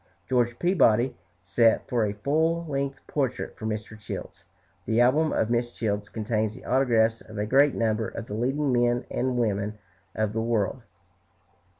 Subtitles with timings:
[0.27, 3.95] George Peabody sat for a full length portrait for Mr.
[3.99, 4.43] Childs.
[4.87, 5.75] The album of Mrs.
[5.77, 9.77] Childs contains the autographs of a great number of the leading men and women
[10.15, 10.81] of the world.